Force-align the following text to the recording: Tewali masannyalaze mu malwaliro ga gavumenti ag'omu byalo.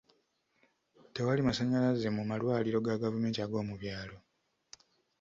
Tewali 1.13 1.41
masannyalaze 1.47 2.07
mu 2.17 2.23
malwaliro 2.29 2.77
ga 2.85 3.01
gavumenti 3.03 3.39
ag'omu 3.45 3.73
byalo. 3.81 4.17